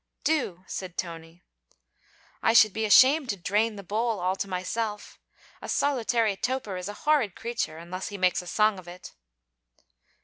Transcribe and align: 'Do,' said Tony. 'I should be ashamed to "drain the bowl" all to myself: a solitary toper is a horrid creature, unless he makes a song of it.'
'Do,' 0.23 0.63
said 0.65 0.97
Tony. 0.97 1.43
'I 2.41 2.53
should 2.53 2.73
be 2.73 2.85
ashamed 2.85 3.29
to 3.29 3.37
"drain 3.37 3.75
the 3.75 3.83
bowl" 3.83 4.19
all 4.19 4.35
to 4.35 4.47
myself: 4.47 5.19
a 5.61 5.69
solitary 5.69 6.35
toper 6.35 6.75
is 6.75 6.89
a 6.89 6.93
horrid 7.05 7.35
creature, 7.35 7.77
unless 7.77 8.07
he 8.07 8.17
makes 8.17 8.41
a 8.41 8.47
song 8.47 8.79
of 8.79 8.87
it.' 8.87 9.13